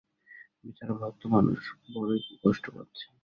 [0.63, 1.59] বেচারা ভক্ত মানুষ,
[1.93, 3.05] বড়ই কষ্ট পাচ্ছে।